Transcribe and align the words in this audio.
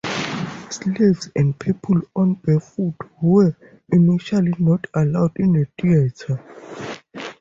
Slaves 0.71 1.29
and 1.35 1.59
people 1.59 2.01
on 2.15 2.33
barefoot 2.33 2.95
where 3.19 3.55
initially 3.91 4.55
not 4.57 4.87
allowed 4.95 5.33
in 5.37 5.53
the 5.53 5.67
theatre. 5.79 6.43